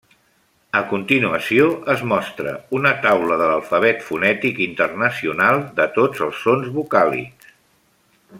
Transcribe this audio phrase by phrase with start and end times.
[0.77, 7.55] A continuació es mostra una taula de l'Alfabet fonètic internacional de tots els sons vocàlics.